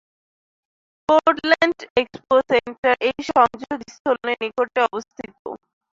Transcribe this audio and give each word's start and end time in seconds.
Portland 1.09 1.79
Expo 1.97 2.35
Center 2.49 2.95
এই 3.07 3.17
সংযোগস্থলের 3.29 4.37
নিকটে 4.43 4.79
অবস্থিত। 4.87 5.33